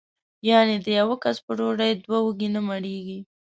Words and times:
یعنې 0.49 0.75
د 0.79 0.87
یوه 0.99 1.15
کس 1.23 1.37
په 1.45 1.51
ډوډۍ 1.57 1.91
دوه 2.03 2.19
وږي 2.25 2.49
نه 2.55 2.61
مړېږي. 2.67 3.19